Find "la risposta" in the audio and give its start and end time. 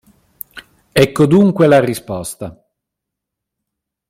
1.67-2.59